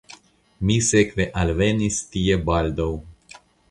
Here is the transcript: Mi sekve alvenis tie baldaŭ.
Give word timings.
Mi 0.69 0.77
sekve 0.87 1.29
alvenis 1.43 2.01
tie 2.17 2.43
baldaŭ. 2.51 2.93